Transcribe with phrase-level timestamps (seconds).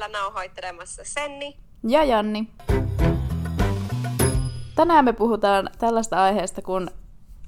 [0.00, 1.56] Täällä nauhoittelemassa Senni.
[1.88, 2.46] Ja Janni.
[4.74, 6.90] Tänään me puhutaan tällaista aiheesta, kun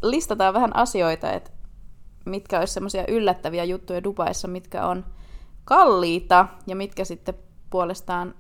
[0.02, 1.50] listataan vähän asioita, että
[2.26, 5.04] mitkä olisi semmoisia yllättäviä juttuja Dubaissa, mitkä on
[5.64, 7.34] kalliita ja mitkä sitten
[7.70, 8.34] puolestaan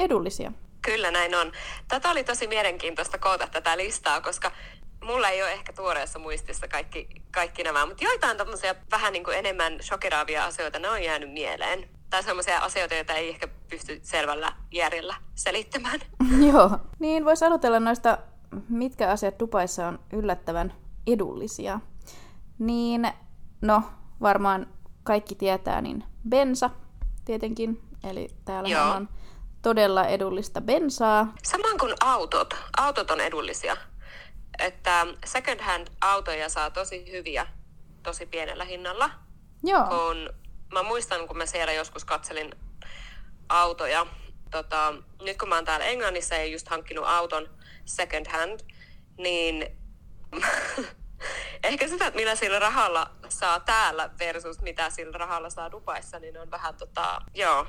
[0.00, 0.52] edullisia.
[0.82, 1.52] Kyllä näin on.
[1.88, 4.52] Tätä oli tosi mielenkiintoista koota tätä listaa, koska
[5.04, 9.38] mulla ei ole ehkä tuoreessa muistissa kaikki, kaikki nämä, mutta joitain tämmöisiä vähän niin kuin
[9.38, 11.95] enemmän shokeraavia asioita, ne on jäänyt mieleen.
[12.16, 16.00] Tai semmoisia asioita, joita ei ehkä pysty selvällä järjellä selittämään.
[16.52, 18.18] Joo, niin voisi aloitella noista,
[18.68, 20.74] mitkä asiat Dubaissa on yllättävän
[21.06, 21.80] edullisia.
[22.58, 23.12] Niin,
[23.60, 23.82] no,
[24.20, 24.66] varmaan
[25.02, 26.70] kaikki tietää, niin bensa
[27.24, 27.82] tietenkin.
[28.04, 28.90] Eli täällä Joo.
[28.90, 29.08] on
[29.62, 31.34] todella edullista bensaa.
[31.42, 32.54] Samoin kuin autot.
[32.78, 33.76] Autot on edullisia.
[34.58, 37.46] Että second hand autoja saa tosi hyviä
[38.02, 39.10] tosi pienellä hinnalla.
[39.64, 42.54] Joo, Kun mä muistan, kun mä siellä joskus katselin
[43.48, 44.06] autoja.
[44.50, 47.48] Tota, nyt kun mä oon täällä Englannissa ja just hankkinut auton
[47.84, 48.60] second hand,
[49.18, 49.66] niin
[51.64, 56.38] ehkä sitä, että millä sillä rahalla saa täällä versus mitä sillä rahalla saa Dubaissa, niin
[56.38, 57.66] on vähän tota, joo.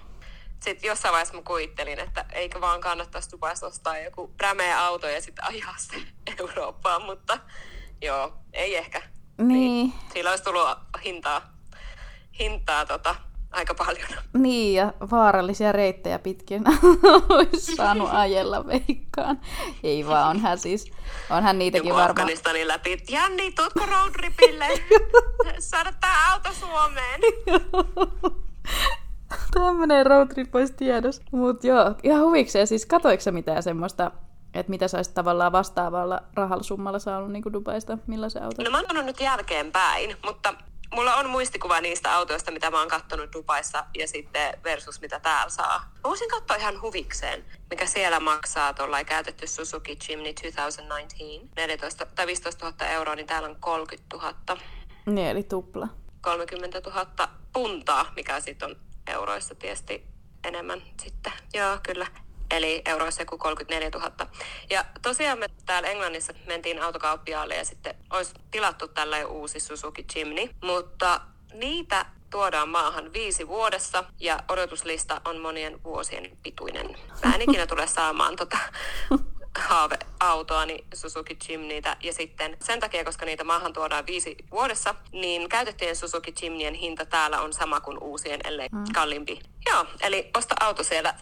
[0.64, 5.22] Sitten jossain vaiheessa mä kuvittelin, että eikö vaan kannattaisi Dubaissa ostaa joku rämeä auto ja
[5.22, 5.95] sitten ajaa se
[6.39, 7.39] Eurooppaan, mutta
[8.02, 9.02] joo, ei ehkä.
[9.42, 10.67] niin, Sillä olisi tullut
[11.06, 11.56] hintaa,
[12.39, 13.16] hintaa tota,
[13.52, 14.07] aika paljon.
[14.33, 16.63] niin ja vaarallisia reittejä pitkin
[17.30, 19.39] olisi saanut ajella veikkaan.
[19.83, 20.91] Ei vaan, onhan siis,
[21.30, 22.11] onhan niitäkin Joku varmaan.
[22.11, 22.97] Afganistanin läpi.
[23.09, 24.67] Janni, tuutko roadtripille?
[25.59, 27.21] Saada tää auto Suomeen.
[29.53, 31.23] Tämmönen roadtrip olisi tiedossa.
[31.31, 32.67] Mut joo, ihan huvikseen.
[32.67, 34.11] Siis katoiko sä mitään semmoista,
[34.53, 37.97] että mitä sä olisit tavallaan vastaavalla rahasummalla saanut niin Dubaista?
[38.08, 38.64] Millaisen auto?
[38.64, 40.53] No mä oon nyt jälkeenpäin, mutta
[40.93, 45.49] mulla on muistikuva niistä autoista, mitä mä oon kattonut Dubaissa ja sitten versus mitä täällä
[45.49, 45.80] saa.
[45.80, 51.55] Mä voisin katsoa ihan huvikseen, mikä siellä maksaa tuolla käytetty Suzuki Jimny 2019.
[51.55, 54.33] 14 tai 15 000 euroa, niin täällä on 30 000.
[55.05, 55.87] Niin, eli tupla.
[56.21, 58.76] 30 000 puntaa, mikä sitten on
[59.08, 60.03] euroissa tietysti
[60.43, 61.33] enemmän sitten.
[61.53, 62.08] Joo, kyllä.
[62.52, 64.11] Eli euroissa joku 34 000.
[64.69, 70.49] Ja tosiaan me täällä Englannissa mentiin autokauppiaalle ja sitten olisi tilattu tällä uusi Suzuki Jimny,
[70.63, 71.21] mutta
[71.53, 76.97] niitä tuodaan maahan viisi vuodessa ja odotuslista on monien vuosien pituinen.
[77.25, 78.58] Mä en ikinä tule saamaan tota
[79.58, 81.98] haaveautoa, niin Suzuki Jimnytä.
[82.04, 87.06] Ja sitten sen takia, koska niitä maahan tuodaan viisi vuodessa, niin käytettyjen Suzuki Jimnien hinta
[87.06, 88.84] täällä on sama kuin uusien, ellei mm.
[88.94, 89.40] kalliimpi.
[89.72, 91.14] Joo, eli osta auto siellä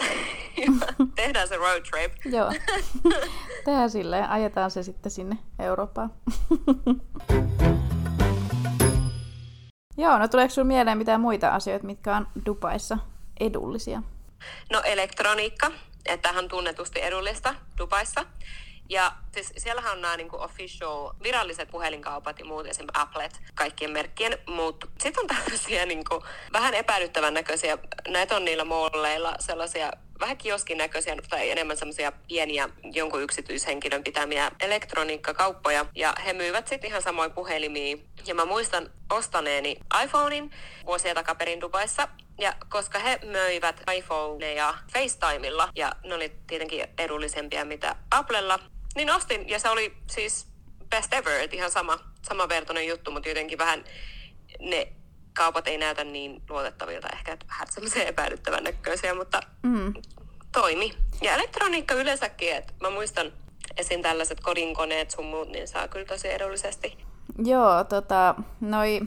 [1.15, 2.13] tehdään se road trip.
[2.25, 2.51] Joo.
[3.65, 6.13] Tehdään silleen, ajetaan se sitten sinne Eurooppaan.
[9.97, 12.97] Joo, no tuleeko sinulle mieleen mitään muita asioita, mitkä on Dubaissa
[13.39, 14.03] edullisia?
[14.71, 15.71] No elektroniikka,
[16.05, 18.25] että tämähän on tunnetusti edullista Dubaissa.
[18.89, 24.37] Ja siis siellähän on nämä niinku official, viralliset puhelinkaupat ja muut, esimerkiksi Applet, kaikkien merkkien,
[24.47, 26.23] mutta sitten on tällaisia niinku,
[26.53, 27.77] vähän epäilyttävän näköisiä,
[28.07, 34.51] näitä on niillä malleilla sellaisia vähän kioskin näköisiä tai enemmän semmoisia pieniä jonkun yksityishenkilön pitämiä
[34.59, 35.85] elektroniikkakauppoja.
[35.95, 37.97] Ja he myyvät sitten ihan samoin puhelimia.
[38.25, 40.51] Ja mä muistan ostaneeni iPhonein
[40.85, 42.07] vuosia takaperin Dubaissa.
[42.39, 48.59] Ja koska he möivät iPhoneja FaceTimella, ja ne oli tietenkin edullisempia mitä Applella,
[48.95, 50.47] niin ostin, ja se oli siis
[50.89, 53.83] best ever, että ihan sama, sama vertoinen juttu, mutta jotenkin vähän
[54.59, 54.87] ne
[55.33, 59.93] kaupat ei näytä niin luotettavilta, ehkä että vähän semmoisia epäilyttävän näköisiä, mutta Mm.
[60.51, 60.93] toimi.
[61.21, 63.31] Ja elektroniikka yleensäkin, että mä muistan
[63.77, 64.01] esim.
[64.01, 66.97] tällaiset kodinkoneet sun muut, niin saa kyllä tosi edullisesti.
[67.45, 69.01] Joo, tota, noi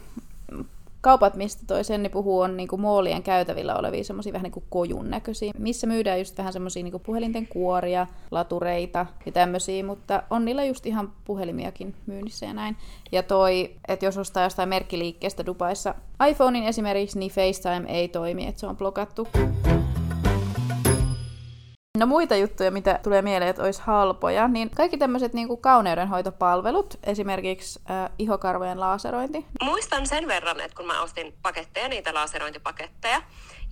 [1.01, 5.53] kaupat, mistä toi Senni puhuu, on niinku moolien käytävillä olevia semmoisia vähän niinku kojun näköisiä,
[5.59, 10.87] missä myydään just vähän semmoisia niinku puhelinten kuoria, latureita ja tämmöisiä, mutta on niillä just
[10.87, 12.77] ihan puhelimiakin myynnissä ja näin.
[13.13, 15.95] Ja toi, että jos ostaa jostain merkkiliikkeestä Dubaissa
[16.29, 19.29] iPhonein esimerkiksi, niin FaceTime ei toimi, että se on blokattu.
[21.99, 27.81] No muita juttuja, mitä tulee mieleen, että olisi halpoja, niin kaikki tämmöiset niinku kauneudenhoitopalvelut, esimerkiksi
[27.91, 29.47] äh, ihokarvojen laaserointi.
[29.63, 33.23] Muistan sen verran, että kun mä ostin paketteja, niitä laserointipaketteja,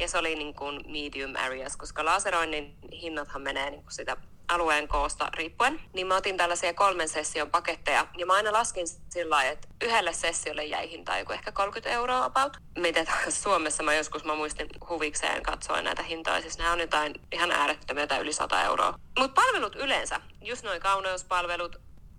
[0.01, 4.17] ja se oli niin kuin medium areas, koska laseroinnin hinnathan menee niin kuin sitä
[4.49, 9.37] alueen koosta riippuen, niin mä otin tällaisia kolmen session paketteja, ja mä aina laskin sillä
[9.37, 12.57] lailla, että yhdelle sessiolle jäi hinta joku ehkä 30 euroa about.
[12.79, 17.51] Mitä Suomessa mä joskus mä muistin huvikseen katsoa näitä hintoja, siis nämä on jotain ihan
[17.51, 18.99] äärettömiä tai yli 100 euroa.
[19.19, 21.77] Mutta palvelut yleensä, just noin kauneuspalvelut,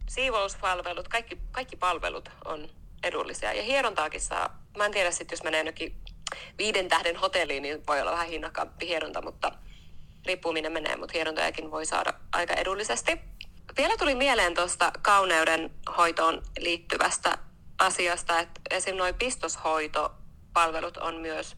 [0.09, 2.69] siivouspalvelut, kaikki, kaikki palvelut on
[3.03, 3.53] edullisia.
[3.53, 5.95] Ja hierontaakin saa, mä en tiedä sitten, jos menee jonnekin
[6.57, 9.51] viiden tähden hotelliin, niin voi olla vähän hinnakkaampi hieronta, mutta
[10.27, 13.19] riippuu minne menee, mutta hierontojakin voi saada aika edullisesti.
[13.77, 17.37] Vielä tuli mieleen tuosta kauneuden hoitoon liittyvästä
[17.79, 18.95] asiasta, että esim.
[18.95, 21.55] noin pistoshoitopalvelut on myös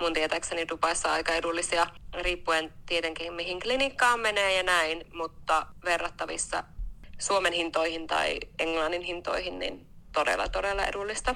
[0.00, 1.86] mun tietääkseni Dubaissa aika edullisia,
[2.22, 6.64] riippuen tietenkin mihin klinikkaan menee ja näin, mutta verrattavissa
[7.18, 11.34] Suomen hintoihin tai Englannin hintoihin, niin todella, todella edullista.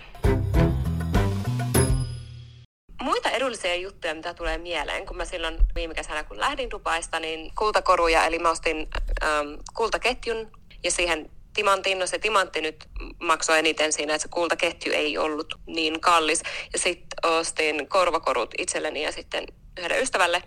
[3.08, 7.52] Muita edullisia juttuja, mitä tulee mieleen, kun mä silloin viime kesänä, kun lähdin Dubaista, niin
[7.58, 8.88] kultakoruja, eli mä ostin
[9.22, 10.50] ähm, kultaketjun.
[10.84, 12.88] Ja siihen timantin, no se timantti nyt
[13.20, 16.42] maksoi eniten siinä, että se kultaketju ei ollut niin kallis.
[16.72, 19.46] Ja sitten ostin korvakorut itselleni ja sitten
[19.78, 20.42] yhdelle ystävälle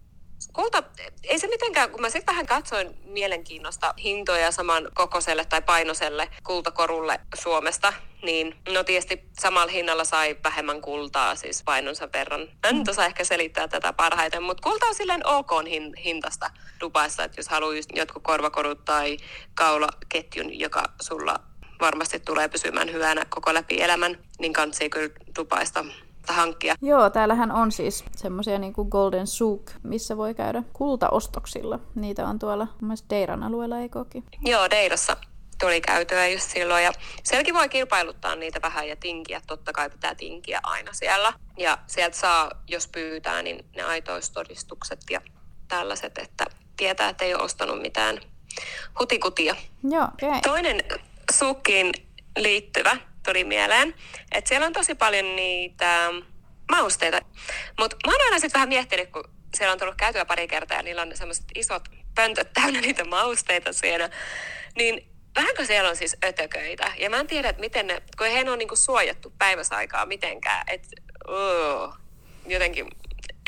[0.53, 0.83] kulta,
[1.23, 7.19] ei se mitenkään, kun mä sitten vähän katsoin mielenkiinnosta hintoja saman kokoiselle tai painoselle kultakorulle
[7.35, 7.93] Suomesta,
[8.23, 12.47] niin no tietysti samalla hinnalla sai vähemmän kultaa, siis painonsa verran.
[12.69, 17.23] En nyt osaa ehkä selittää tätä parhaiten, mutta kulta on silleen ok hin, hintasta Dubaissa,
[17.23, 19.17] että jos haluaa just jotkut korvakorut tai
[19.55, 21.35] kaulaketjun, joka sulla
[21.81, 25.09] varmasti tulee pysymään hyvänä koko läpi elämän, niin kansi kyllä
[25.39, 25.85] Dubaista
[26.27, 26.75] hankkia.
[26.81, 31.79] Joo, täällähän on siis semmoisia niin kuin Golden Souk, missä voi käydä kultaostoksilla.
[31.95, 34.05] Niitä on tuolla myös Deiran alueella, eikö
[34.45, 35.17] Joo, Deirassa
[35.61, 36.83] tuli käytyä just silloin.
[36.83, 36.91] Ja
[37.23, 39.41] sielläkin voi kilpailuttaa niitä vähän ja tinkiä.
[39.47, 41.33] Totta kai pitää tinkiä aina siellä.
[41.57, 45.21] Ja sieltä saa, jos pyytää, niin ne aitoistodistukset ja
[45.67, 46.45] tällaiset, että
[46.77, 48.17] tietää, että ei ole ostanut mitään
[48.99, 49.55] hutikutia.
[49.83, 50.41] Joo, okay.
[50.41, 50.83] Toinen
[51.31, 51.91] sukkiin
[52.37, 53.93] liittyvä tuli mieleen,
[54.31, 56.09] että siellä on tosi paljon niitä
[56.71, 57.21] mausteita.
[57.79, 59.23] Mutta mä oon aina sitten vähän miettinyt, kun
[59.57, 61.83] siellä on tullut käytyä pari kertaa ja niillä on semmoiset isot
[62.15, 64.09] pöntöt täynnä niitä mausteita siellä,
[64.75, 66.91] niin vähänkö siellä on siis ötököitä.
[66.97, 70.87] Ja mä en tiedä, että miten ne, kun heidän ole niinku suojattu päiväsaikaa mitenkään, että
[71.29, 71.93] uh,
[72.47, 72.87] jotenkin,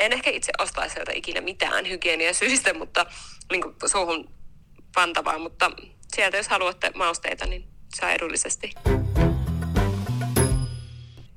[0.00, 3.06] en ehkä itse ostaisi sieltä ikinä mitään hygieniasyistä, mutta
[3.50, 4.34] niin kuin suuhun
[4.94, 5.70] pantavaa, mutta
[6.14, 8.72] sieltä jos haluatte mausteita, niin saa edullisesti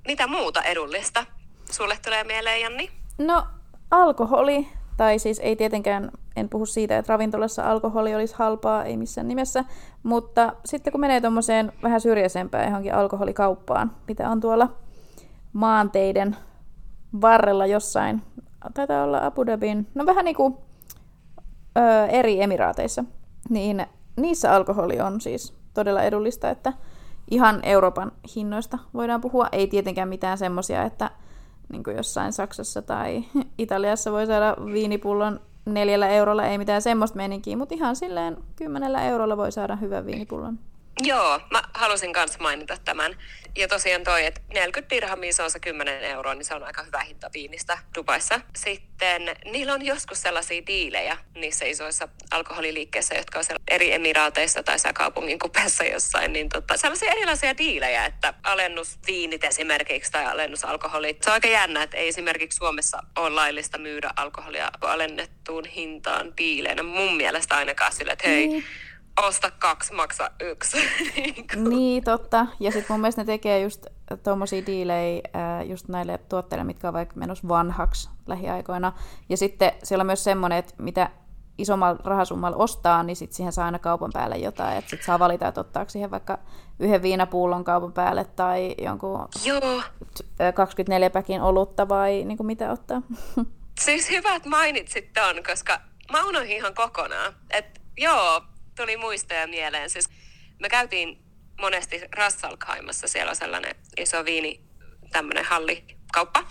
[0.08, 1.26] mitä muuta edullista
[1.72, 2.92] sulle tulee mieleen, Janni?
[3.18, 3.48] No,
[3.92, 4.68] alkoholi,
[4.98, 9.64] tai siis ei tietenkään, en puhu siitä, että ravintolassa alkoholi olisi halpaa, ei missään nimessä,
[10.04, 14.70] mutta sitten kun menee tuommoiseen vähän syrjäisempään johonkin alkoholikauppaan, mitä on tuolla
[15.54, 16.36] maanteiden
[17.22, 18.22] varrella jossain,
[18.74, 20.58] taitaa olla Abu Dhabin, no vähän niin kuin
[21.78, 23.04] ö, eri emiraateissa,
[23.50, 26.74] niin niissä alkoholi on siis todella edullista, että
[27.32, 29.48] ihan Euroopan hinnoista voidaan puhua.
[29.52, 31.12] Ei tietenkään mitään semmoisia, että
[31.70, 33.24] niin kuin jossain Saksassa tai
[33.58, 39.38] Italiassa voi saada viinipullon neljällä eurolla, ei mitään semmoista meininkiä, mutta ihan silleen kymmenellä eurolla
[39.38, 40.60] voi saada hyvän viinipullon.
[41.04, 43.18] Joo, mä halusin myös mainita tämän.
[43.58, 46.84] Ja tosiaan toi, että 40 dirhamia se on se 10 euroa, niin se on aika
[46.84, 48.42] hyvä hinta viinistä Dubaissa.
[48.56, 54.78] Sitten niillä on joskus sellaisia diilejä niissä isoissa alkoholiliikkeissä, jotka on siellä eri emiraateissa tai
[54.94, 61.18] kaupungin kupeessa jossain, niin tota, sellaisia erilaisia diilejä, että alennus viinit esimerkiksi tai alennus alkoholi.
[61.22, 66.84] Se on aika jännä, että ei esimerkiksi Suomessa ole laillista myydä alkoholia alennettuun hintaan diileinä.
[66.84, 68.64] Mun mielestä ainakaan sille, että hei, mm
[69.18, 70.78] osta kaksi, maksa yksi.
[71.70, 72.48] Niin, totta.
[72.60, 73.86] Ja sitten mun mielestä ne tekee just
[74.24, 75.22] tuommoisia diilejä
[75.66, 78.94] just näille tuotteille, mitkä on vaikka menossa vanhaksi lähiaikoina.
[79.30, 81.10] Ja sitten siellä on myös semmoinen, että mitä
[81.58, 84.78] isommalla rahasummalla ostaa, niin sitten siihen saa aina kaupan päälle jotain.
[84.78, 86.40] Että sitten saa valita, että ottaako siihen vaikka
[86.80, 89.82] yhden viinapullon kaupan päälle tai jonkun Joo.
[90.40, 93.02] 24-päkin olutta vai niin kuin mitä ottaa.
[93.80, 95.82] Siis hyvä, että mainitsit ton, koska
[96.12, 97.34] mä unohdin ihan kokonaan.
[97.50, 98.42] Että joo,
[98.78, 99.90] tuli muistoja mieleen.
[99.90, 100.10] Siis
[100.60, 101.18] me käytiin
[101.62, 104.62] monesti Rassalkaimassa, siellä on sellainen iso viini,
[105.12, 106.44] tämmöinen hallikauppa.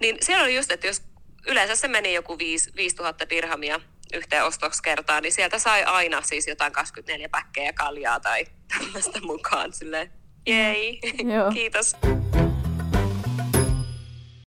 [0.00, 1.02] Niin siellä oli just, että jos
[1.46, 3.80] yleensä se meni joku 5, 5000 dirhamia
[4.14, 8.46] yhteen ostoskertaan, niin sieltä sai aina siis jotain 24 päkkejä kaljaa tai
[8.78, 9.72] tämmöistä mukaan.
[9.72, 10.12] Silleen,
[10.46, 11.00] jei,
[11.54, 11.96] kiitos.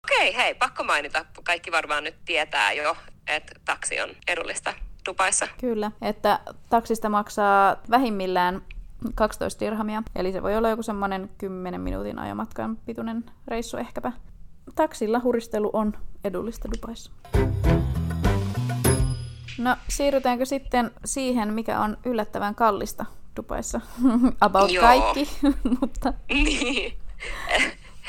[0.03, 1.25] Okei, hei, pakko mainita.
[1.43, 2.97] Kaikki varmaan nyt tietää jo,
[3.27, 4.73] että taksi on edullista
[5.09, 5.47] Dubaissa.
[5.59, 6.39] Kyllä, että
[6.69, 8.61] taksista maksaa vähimmillään
[9.15, 14.11] 12 dirhamia, eli se voi olla joku semmoinen 10 minuutin ajomatkan pituinen reissu ehkäpä.
[14.75, 17.11] Taksilla huristelu on edullista Dubaissa.
[19.57, 23.05] No, siirrytäänkö sitten siihen, mikä on yllättävän kallista
[23.37, 23.81] Dubaissa?
[24.41, 24.81] About Joo.
[24.81, 25.29] kaikki,
[25.81, 26.13] mutta...
[26.29, 26.93] Niin.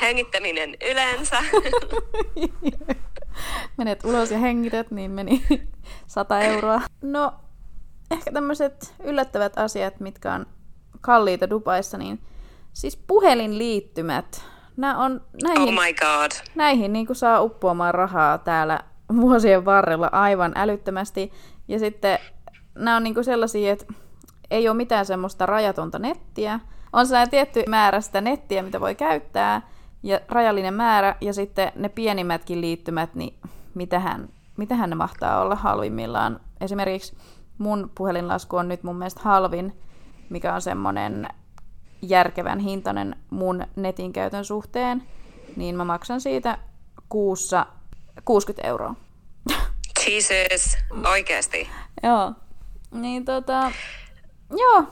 [0.01, 1.37] Hengittäminen yleensä.
[3.77, 5.45] Menet ulos ja hengität, niin meni
[6.07, 6.81] 100 euroa.
[7.01, 7.33] No,
[8.11, 10.45] ehkä tämmöiset yllättävät asiat, mitkä on
[11.01, 12.19] kalliita Dubaissa, niin
[12.73, 16.31] siis puhelinliittymät Nää on, näihin, Oh my god.
[16.55, 18.79] näihin niin saa uppoamaan rahaa täällä
[19.21, 21.31] vuosien varrella aivan älyttömästi.
[21.67, 22.19] Ja sitten
[22.75, 23.85] nämä on niin sellaisia, että
[24.51, 26.59] ei ole mitään semmoista rajatonta nettiä.
[26.93, 29.69] On sellainen tietty määrä sitä nettiä, mitä voi käyttää,
[30.03, 33.39] ja rajallinen määrä, ja sitten ne pienimmätkin liittymät, niin
[33.73, 36.39] mitähän, mitähän ne mahtaa olla halvimmillaan.
[36.61, 37.17] Esimerkiksi
[37.57, 39.81] mun puhelinlasku on nyt mun mielestä halvin,
[40.29, 41.27] mikä on semmoinen
[42.01, 45.03] järkevän hintainen mun netin käytön suhteen,
[45.55, 46.57] niin mä maksan siitä
[47.09, 47.65] kuussa
[48.25, 48.95] 60 euroa.
[50.07, 50.77] Jesus,
[51.11, 51.69] oikeesti.
[52.03, 52.33] Joo.
[52.91, 53.71] Niin tota,
[54.49, 54.83] joo,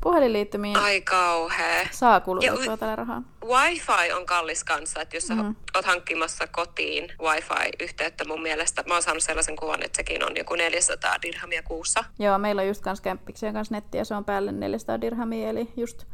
[0.00, 1.86] puhelinliittymiin Ai kauhea.
[1.90, 3.22] saa kulutettua Ja- tällä rahaa.
[3.44, 5.54] Wi-Fi on kallis kanssa, että jos sä mm.
[5.74, 10.54] oot hankkimassa kotiin Wi-Fi-yhteyttä mun mielestä, mä oon saanut sellaisen kuvan, että sekin on joku
[10.54, 12.04] 400 dirhamia kuussa.
[12.18, 16.04] Joo, meillä on just kans kämppiksien kanssa nettiä, se on päälle 400 dirhamia, eli just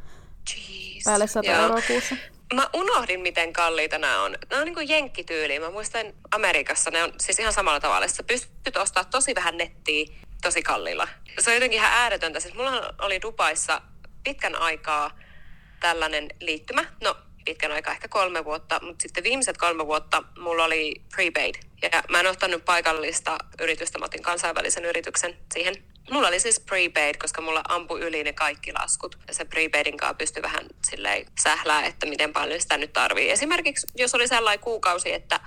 [0.55, 1.05] Jeez.
[1.05, 1.63] päälle 100 Joo.
[1.63, 2.17] euroa kuussa.
[2.55, 4.37] Mä unohdin, miten kalliita nämä on.
[4.51, 5.61] Nämä on niin kuin jenkkityyliä.
[5.61, 8.05] Mä muistan Amerikassa ne on siis ihan samalla tavalla.
[8.05, 10.07] että Sä pystyt ostamaan tosi vähän nettiä
[10.43, 11.09] tosi kalliilla.
[11.39, 12.41] Se on jotenkin ihan ääretöntä.
[12.41, 13.83] Siis mulla oli Dubaissa
[14.25, 15.19] pitkän aikaa
[15.81, 16.85] tällainen liittymä.
[17.03, 21.55] No, pitkän aikaa, ehkä kolme vuotta, mutta sitten viimeiset kolme vuotta mulla oli prepaid.
[21.83, 25.75] Ja mä en ottanut paikallista yritystä, mä otin kansainvälisen yrityksen siihen.
[26.11, 29.19] Mulla oli siis prepaid, koska mulla ampui yli ne kaikki laskut.
[29.29, 33.31] Ja se prepaidin kanssa pystyi vähän silleen sählää, että miten paljon sitä nyt tarvii.
[33.31, 35.41] Esimerkiksi jos oli sellainen kuukausi, että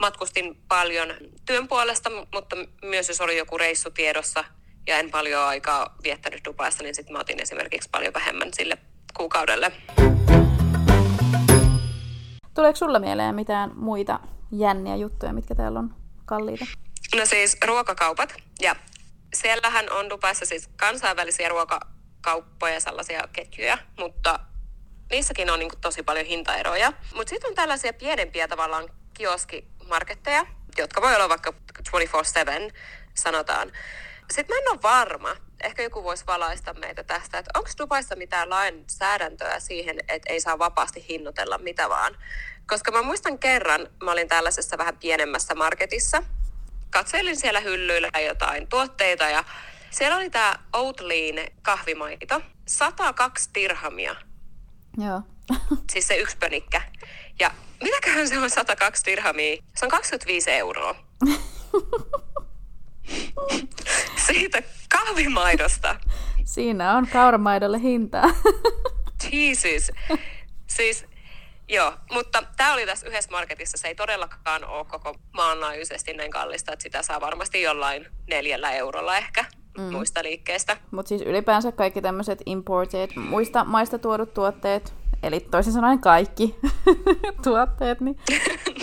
[0.00, 1.08] matkustin paljon
[1.46, 4.44] työn puolesta, mutta myös jos oli joku reissu tiedossa
[4.86, 8.78] ja en paljon aikaa viettänyt Dubaissa, niin sitten mä otin esimerkiksi paljon vähemmän sille
[9.16, 9.72] kuukaudelle.
[12.54, 14.20] Tuleeko sulla mieleen mitään muita
[14.52, 15.94] jänniä juttuja, mitkä täällä on
[16.24, 16.66] kalliita?
[17.16, 18.34] No siis ruokakaupat.
[18.60, 18.76] Ja
[19.36, 24.40] siellähän on Dubaissa siis kansainvälisiä ruokakauppoja, sellaisia ketjuja, mutta
[25.10, 26.92] niissäkin on niin tosi paljon hintaeroja.
[27.14, 30.46] Mutta sitten on tällaisia pienempiä tavallaan kioskimarketteja,
[30.78, 31.52] jotka voi olla vaikka
[32.70, 32.72] 24-7,
[33.14, 33.72] sanotaan.
[34.30, 38.50] Sitten mä en ole varma, ehkä joku voisi valaista meitä tästä, että onko Dubaissa mitään
[38.50, 42.16] lainsäädäntöä siihen, että ei saa vapaasti hinnoitella mitä vaan.
[42.66, 46.22] Koska mä muistan kerran, mä olin tällaisessa vähän pienemmässä marketissa,
[46.90, 49.44] katselin siellä hyllyillä jotain tuotteita ja
[49.90, 54.16] siellä oli tämä Oatlean kahvimaito, 102 dirhamia,
[54.98, 55.22] Joo.
[55.92, 56.82] siis se yksi pönikkä.
[57.40, 57.50] Ja
[57.82, 59.62] mitäköhän se on 102 dirhamia?
[59.76, 60.94] Se on 25 euroa.
[64.26, 65.96] Siitä kahvimaidosta.
[66.44, 68.24] Siinä on kauramaidolle hintaa.
[69.32, 69.92] Jesus.
[70.66, 71.04] Siis,
[71.68, 73.78] joo, mutta tämä oli tässä yhdessä marketissa.
[73.78, 79.16] Se ei todellakaan ole koko maanlaajuisesti näin kallista, että sitä saa varmasti jollain neljällä eurolla
[79.16, 79.44] ehkä
[79.78, 79.84] mm.
[79.84, 80.76] muista liikkeestä.
[80.90, 86.56] Mutta siis ylipäänsä kaikki tämmöiset imported, muista maista tuodut tuotteet, eli toisin sanoen kaikki
[87.44, 88.18] tuotteet, niin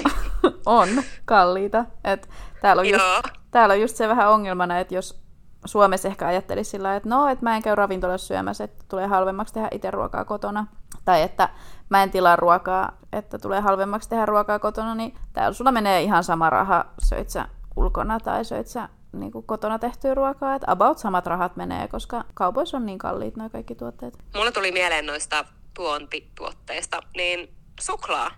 [0.66, 0.90] on
[1.26, 1.86] kalliita.
[2.04, 2.30] Et
[2.62, 3.22] täällä, on just, Joo.
[3.52, 5.24] täällä on just se vähän ongelmana, että jos
[5.66, 9.54] Suomessa ehkä ajattelisi sillä että no, että mä en käy ravintolassa syömässä, että tulee halvemmaksi
[9.54, 10.68] tehdä itse ruokaa kotona.
[11.06, 11.50] Tai että
[11.90, 16.24] mä en tilaa ruokaa, että tulee halvemmaksi tehdä ruokaa kotona, niin täällä sulla menee ihan
[16.24, 20.56] sama raha, söit sä ulkona tai söit sä niin kuin kotona tehtyä ruokaa.
[20.56, 24.18] Että about samat rahat menee, koska kaupoissa on niin kalliit nuo kaikki tuotteet.
[24.36, 28.32] Mulla tuli mieleen noista tuontituotteista, niin suklaa.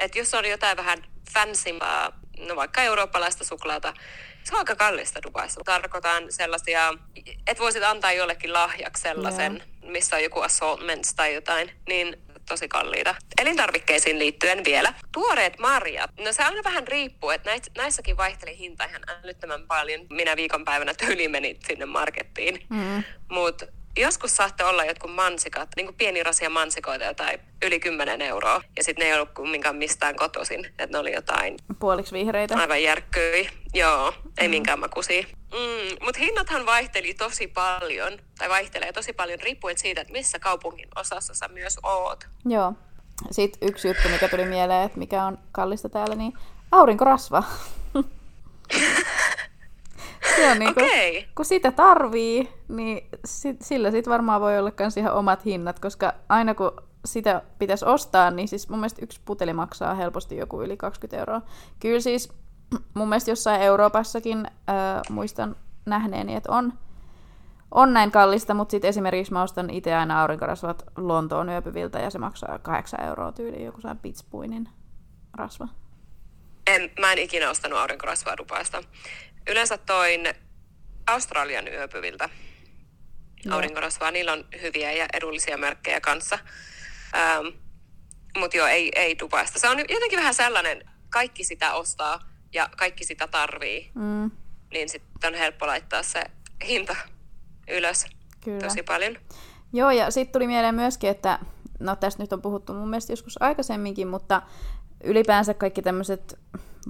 [0.00, 0.98] Että jos on jotain vähän
[1.34, 2.12] fansimpaa,
[2.48, 3.94] no vaikka eurooppalaista suklaata,
[4.44, 5.60] se on aika kallista Dubaissa.
[5.64, 6.94] Tarkoitan sellaisia,
[7.46, 12.16] että voisit antaa jollekin lahjaksi sellaisen, missä on joku assortments tai jotain, niin
[12.48, 13.14] tosi kalliita.
[13.40, 14.94] Elintarvikkeisiin liittyen vielä.
[15.12, 16.10] Tuoreet marjat.
[16.24, 20.06] No se aina vähän riippuu, että näis, näissäkin vaihteli hinta ihan älyttömän paljon.
[20.10, 22.66] Minä viikonpäivänä tyyli menit sinne markettiin.
[22.68, 23.04] Mm.
[23.28, 23.66] Mutta
[23.96, 28.62] joskus saatte olla jotkut mansikat, niin kuin pienirasia mansikoita, jotain yli 10 euroa.
[28.76, 30.64] Ja sitten ne ei ollut kumminkaan mistään kotoisin.
[30.66, 32.56] Että ne oli jotain Puoliksi vihreitä.
[32.58, 33.48] aivan järkkyi.
[33.74, 34.50] Joo, ei mm.
[34.50, 35.22] minkään makuisia.
[35.52, 40.88] Mm, Mutta hinnathan vaihteli tosi paljon, tai vaihtelee tosi paljon riippuen siitä, että missä kaupungin
[40.96, 42.28] osassa sä myös oot.
[42.44, 42.72] Joo.
[43.30, 46.32] Sitten yksi juttu, mikä tuli mieleen, että mikä on kallista täällä, niin
[46.72, 47.42] aurinkorasva.
[50.36, 51.28] Se on niinku, Okei.
[51.34, 56.14] kun sitä tarvii, niin sit, sillä sit varmaan voi olla kans ihan omat hinnat, koska
[56.28, 56.72] aina kun
[57.04, 61.42] sitä pitäisi ostaa, niin siis mun mielestä yksi puteli maksaa helposti joku yli 20 euroa.
[61.80, 62.32] Kyllä siis
[62.94, 64.74] mun mielestä jossain Euroopassakin äh,
[65.10, 66.72] muistan nähneeni, että on,
[67.70, 72.18] on näin kallista, mutta sitten esimerkiksi mä ostan itse aina aurinkorasvat Lontoon yöpyviltä ja se
[72.18, 74.68] maksaa 8 euroa tyyliin joku saa Pitspuinin
[75.34, 75.68] rasva.
[76.66, 78.82] En, mä en ikinä ostanut aurinkorasvaa Dubaista.
[79.48, 80.20] Yleensä toin
[81.06, 82.28] Australian yöpyviltä
[83.44, 83.54] Joo.
[83.54, 84.10] aurinkorasvaa.
[84.10, 86.38] Niillä on hyviä ja edullisia merkkejä kanssa.
[87.14, 87.46] Ähm,
[88.38, 89.58] Mutta joo, ei, ei Dubaista.
[89.58, 93.90] Se on jotenkin vähän sellainen, kaikki sitä ostaa ja kaikki sitä tarvii.
[93.94, 94.30] Mm.
[94.72, 96.24] Niin sitten on helppo laittaa se
[96.66, 96.96] hinta
[97.68, 98.06] ylös
[98.44, 98.60] Kyllä.
[98.60, 99.16] tosi paljon.
[99.72, 101.38] Joo, ja sitten tuli mieleen myöskin, että
[101.80, 104.42] no tästä nyt on puhuttu mun mielestä joskus aikaisemminkin, mutta
[105.04, 106.38] ylipäänsä kaikki tämmöiset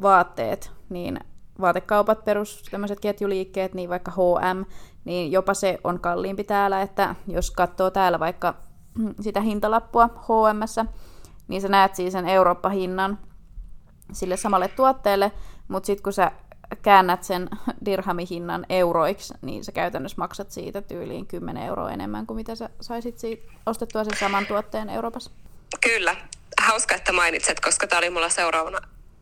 [0.03, 1.21] vaatteet, niin
[1.61, 4.65] vaatekaupat, perus tämmöiset ketjuliikkeet, niin vaikka H&M,
[5.05, 8.55] niin jopa se on kalliimpi täällä, että jos katsoo täällä vaikka
[9.21, 10.87] sitä hintalappua H&Mssä,
[11.49, 13.19] niin sä näet siis sen Eurooppa-hinnan
[14.13, 15.33] sille samalle tuotteelle,
[15.69, 16.33] mutta sitten kun sä
[16.83, 17.49] käännät sen
[17.85, 23.19] dirhamihinnan euroiksi, niin sä käytännössä maksat siitä tyyliin 10 euroa enemmän kuin mitä sä saisit
[23.19, 25.31] siitä ostettua sen saman tuotteen Euroopassa.
[25.81, 26.17] Kyllä.
[26.63, 28.79] Hauska, että mainitset, koska tämä oli mulla seuraavana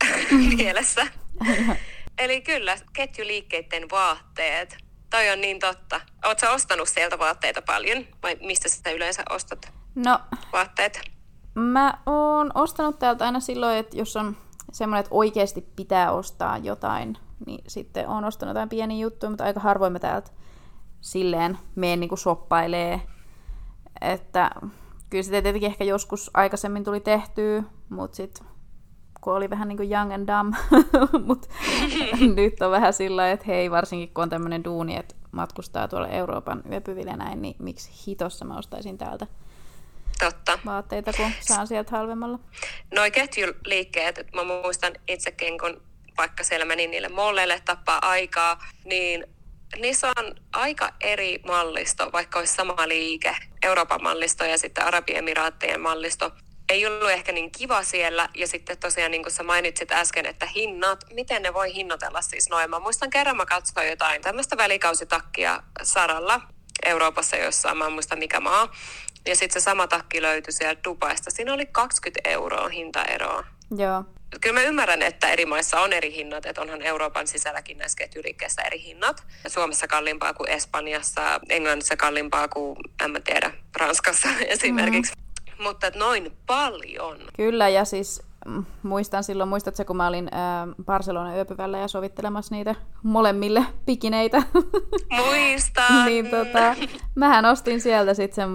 [0.57, 1.07] mielessä.
[2.19, 4.77] Eli kyllä, ketjuliikkeiden vaatteet.
[5.11, 6.01] Toi on niin totta.
[6.25, 10.21] Oletko ostanut sieltä vaatteita paljon vai mistä sä yleensä ostat no,
[10.53, 11.01] vaatteet?
[11.55, 14.37] Mä oon ostanut täältä aina silloin, että jos on
[14.73, 19.61] semmoinen, että oikeasti pitää ostaa jotain, niin sitten oon ostanut jotain pieniä juttuja, mutta aika
[19.61, 20.31] harvoin mä täältä
[21.01, 23.03] silleen meen niin shoppailee.
[24.01, 24.51] Että
[25.11, 28.47] kyllä sitä tietenkin ehkä joskus aikaisemmin tuli tehtyä, mutta sitten
[29.21, 30.55] kun oli vähän niin kuin young and dumb,
[31.27, 31.49] mutta
[32.37, 36.63] nyt on vähän sillä että hei, varsinkin kun on tämmöinen duuni, että matkustaa tuolla Euroopan
[36.71, 39.27] yöpyville näin, niin miksi hitossa mä ostaisin täältä
[40.19, 40.59] Totta.
[40.67, 42.39] vaatteita, kun saan sieltä halvemmalla.
[42.95, 45.83] Noi ketjuliikkeet, että mä muistan itsekin, kun
[46.19, 49.25] vaikka siellä menin niille molleille tappaa aikaa, niin
[49.77, 56.31] niissä on aika eri mallisto, vaikka olisi sama liike, Euroopan mallisto ja sitten Arabiemiraattien mallisto.
[56.69, 60.47] Ei ollut ehkä niin kiva siellä, ja sitten tosiaan niin kuin sä mainitsit äsken, että
[60.47, 62.71] hinnat, miten ne voi hinnoitella siis noin.
[62.71, 66.41] Mä muistan kerran mä katsoin jotain tämmöistä välikausitakkia Saralla
[66.87, 68.69] Euroopassa jossain, mä en muista mikä maa.
[69.27, 71.31] Ja sitten se sama takki löytyi sieltä Dubaista.
[71.31, 73.45] Siinä oli 20 euroa hintaeroa.
[73.79, 74.05] Joo.
[74.41, 78.63] Kyllä mä ymmärrän, että eri maissa on eri hinnat, että onhan Euroopan sisälläkin näissä ketjuliikkeissä
[78.63, 79.25] eri hinnat.
[79.47, 85.13] Suomessa kalliimpaa kuin Espanjassa, Englannissa kalliimpaa kuin, en mä tiedä, Ranskassa esimerkiksi.
[85.17, 85.63] Mm.
[85.63, 87.19] Mutta noin paljon.
[87.37, 88.23] Kyllä, ja siis
[88.83, 94.43] muistan silloin, muistatko kun mä olin ää, Barcelona yöpyvällä ja sovittelemassa niitä molemmille pikineitä?
[95.27, 96.05] Muistan!
[96.07, 96.77] niin tota,
[97.15, 98.53] mähän ostin sieltä sitten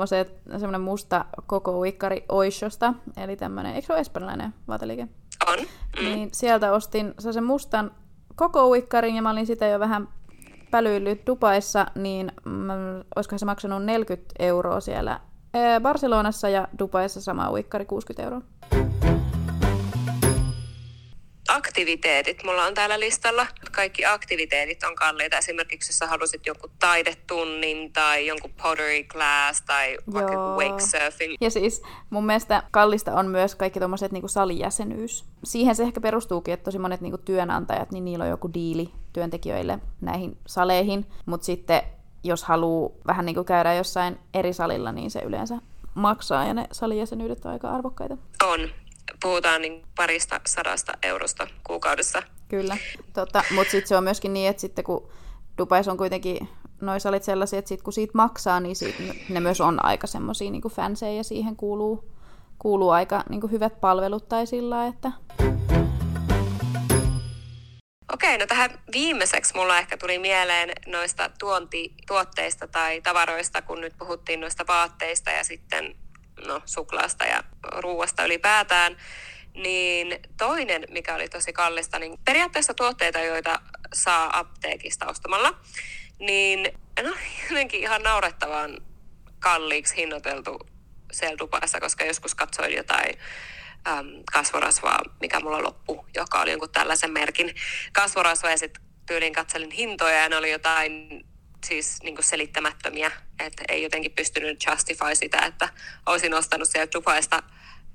[0.51, 5.07] semmoinen musta koko uikkari Oishosta, eli tämmöinen, eikö se ole espanjalainen vaateliike?
[5.47, 5.59] On.
[5.59, 6.05] Mm.
[6.05, 7.91] Niin sieltä ostin sen mustan
[8.35, 10.07] koko uikkarin ja mä olin sitä jo vähän
[10.71, 12.73] pälyillyt Dubaissa, niin mä,
[13.15, 15.19] olisiko se maksanut 40 euroa siellä
[15.81, 18.41] Barcelonassa ja Dubaissa sama uikkari 60 euroa
[21.53, 23.47] aktiviteetit mulla on täällä listalla.
[23.71, 25.37] Kaikki aktiviteetit on kalliita.
[25.37, 31.35] Esimerkiksi jos sä halusit jonkun taidetunnin tai jonkun pottery class tai vaikka wake surfing.
[31.41, 35.25] Ja siis mun mielestä kallista on myös kaikki tommoset niinku salijäsenyys.
[35.43, 39.79] Siihen se ehkä perustuukin, että tosi monet niinku työnantajat, niin niillä on joku diili työntekijöille
[40.01, 41.05] näihin saleihin.
[41.25, 41.81] Mutta sitten
[42.23, 45.57] jos haluaa vähän niinku käydä jossain eri salilla, niin se yleensä
[45.93, 48.17] maksaa ja ne salijäsenyydet on aika arvokkaita.
[48.43, 48.59] On,
[49.23, 52.23] puhutaan niin parista sadasta eurosta kuukaudessa.
[52.47, 52.77] Kyllä,
[53.13, 55.09] tota, mutta sitten se on myöskin niin, että sitten kun
[55.57, 56.49] Dubais on kuitenkin
[56.81, 60.51] noi salit sellaisia, että sit kun siitä maksaa, niin siitä, ne myös on aika semmoisia
[60.51, 62.11] niin fansejä ja siihen kuuluu,
[62.59, 65.11] kuuluu aika niin hyvät palvelut tai sillä että...
[68.13, 74.39] Okei, no tähän viimeiseksi mulla ehkä tuli mieleen noista tuontituotteista tai tavaroista, kun nyt puhuttiin
[74.39, 75.95] noista vaatteista ja sitten
[76.47, 78.97] no, suklaasta ja ruuasta ylipäätään.
[79.53, 83.59] Niin toinen, mikä oli tosi kallista, niin periaatteessa tuotteita, joita
[83.93, 85.59] saa apteekista ostamalla,
[86.19, 87.13] niin no,
[87.49, 88.77] jotenkin ihan naurettavan
[89.39, 90.59] kalliiksi hinnoiteltu
[91.11, 93.19] siellä Dubaissa, koska joskus katsoin jotain
[93.87, 97.55] äm, kasvorasvaa, mikä mulla loppu, joka oli jonkun tällaisen merkin
[97.93, 101.23] kasvorasva ja sitten tyyliin katselin hintoja ja ne oli jotain
[101.63, 105.69] siis niin kuin selittämättömiä, että ei jotenkin pystynyt justify sitä, että
[106.05, 107.43] olisin ostanut sieltä Dubaista,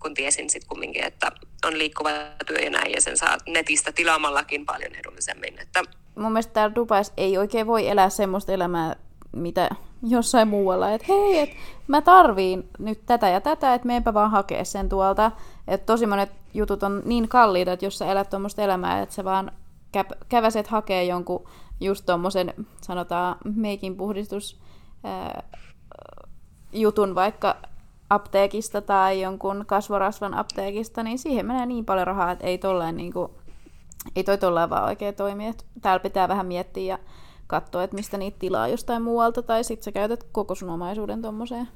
[0.03, 1.33] kun tiesin sitten kumminkin, että
[1.65, 2.11] on liikkuva
[2.47, 5.59] työ ja näin, ja sen saa netistä tilaamallakin paljon edullisemmin.
[5.59, 5.83] Että...
[6.15, 8.97] Mun mielestä täällä Dubaissa ei oikein voi elää semmoista elämää,
[9.33, 9.69] mitä
[10.03, 11.51] jossain muualla, että hei, et
[11.89, 15.33] mä tarviin nyt tätä ja tätä, että meenpä vaan hakea sen tuolta.
[15.69, 19.25] Että tosi monet jutut on niin kalliita, että jos sä elät tuommoista elämää, että sä
[19.25, 19.53] vaan
[19.97, 21.49] kä- käväset hakee jonkun
[21.81, 24.61] just tuommoisen, sanotaan, meikin puhdistus
[26.73, 27.57] jutun vaikka
[28.11, 33.13] apteekista tai jonkun kasvorasvan apteekista, niin siihen menee niin paljon rahaa, että ei tolleen niin
[33.13, 33.33] kuin,
[34.17, 35.47] ei toi tolleen vaan oikein toimi.
[35.47, 36.99] Että täällä pitää vähän miettiä ja
[37.47, 41.69] katsoa, että mistä niitä tilaa jostain muualta, tai sitten sä käytät koko sun omaisuuden tommoseen.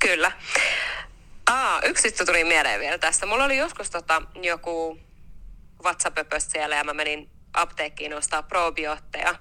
[0.00, 0.32] Kyllä.
[1.50, 3.26] Aa, yksi sitten tuli mieleen vielä tästä.
[3.26, 4.98] Mulla oli joskus tota, joku
[5.84, 9.34] whatsapp siellä ja mä menin apteekkiin ostaa probiootteja.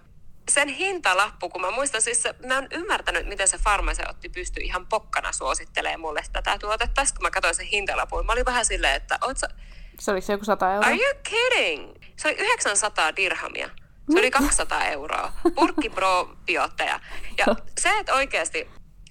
[0.52, 5.32] Sen hintalappu, kun mä muistan siis, mä en ymmärtänyt, miten se farmaseutti pystyi ihan pokkana
[5.32, 7.06] suosittelemaan mulle tätä tuotetta.
[7.06, 9.48] Sitten kun mä katsoin sen hintalapun, mä olin vähän silleen, että oot sä...
[10.00, 10.88] Se oli se joku 100 euroa?
[10.88, 11.94] Are you kidding?
[12.18, 13.70] Se oli 900 dirhamia.
[14.12, 15.34] Se oli 200 euroa.
[15.56, 17.00] Purkki probiootteja.
[17.38, 17.46] Ja
[17.80, 18.70] se, että oikeasti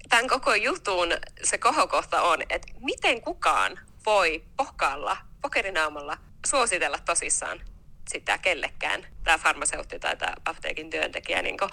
[0.09, 1.09] tämän koko jutun
[1.43, 7.61] se kohokohta on, että miten kukaan voi pohkaalla, pokerinaamalla suositella tosissaan
[8.09, 11.41] sitä kellekään, tämä farmaseutti tai tämä apteekin työntekijä.
[11.41, 11.71] Niin kuin,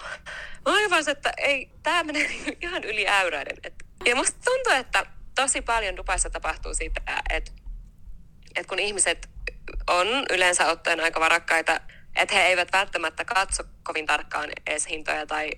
[0.65, 2.29] aivan se, että ei, tämä menee
[2.61, 3.57] ihan yli äyräiden.
[3.63, 3.73] Et,
[4.05, 7.51] ja musta tuntuu, että tosi paljon Dubaissa tapahtuu sitä, että,
[8.55, 9.29] että kun ihmiset
[9.89, 11.81] on yleensä ottaen aika varakkaita,
[12.15, 15.51] että he eivät välttämättä katso kovin tarkkaan edes hintoja tai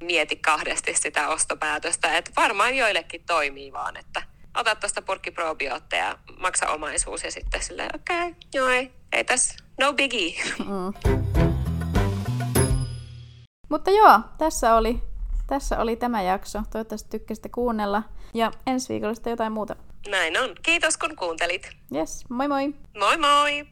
[0.00, 2.16] mieti kahdesti sitä ostopäätöstä.
[2.16, 4.22] Että varmaan joillekin toimii vaan, että
[4.56, 9.64] ota tuosta purkki probiootteja, maksa omaisuus ja sitten silleen, okei, okay, joo ei, ei tässä,
[9.80, 10.42] no biggie.
[10.58, 11.20] Mm.
[13.70, 15.02] Mutta joo, tässä oli,
[15.46, 16.62] tässä oli tämä jakso.
[16.70, 18.02] Toivottavasti tykkäsitte kuunnella.
[18.34, 19.76] Ja ensi viikolla sitten jotain muuta.
[20.08, 20.54] Näin on.
[20.62, 21.70] Kiitos kun kuuntelit.
[21.94, 22.74] Yes, moi moi.
[22.98, 23.66] Moi moi.